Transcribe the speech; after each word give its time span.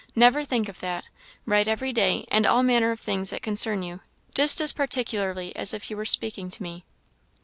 Never 0.15 0.43
think 0.43 0.67
of 0.67 0.79
that; 0.79 1.03
write 1.45 1.67
every 1.67 1.93
day, 1.93 2.25
and 2.31 2.47
all 2.47 2.63
manner 2.63 2.89
of 2.89 2.99
things 2.99 3.29
that 3.29 3.43
concern 3.43 3.83
you 3.83 3.99
just 4.33 4.59
as 4.59 4.73
particularly 4.73 5.55
as 5.55 5.75
if 5.75 5.91
you 5.91 5.95
were 5.97 6.05
speaking 6.05 6.49
to 6.49 6.63
me." 6.63 6.83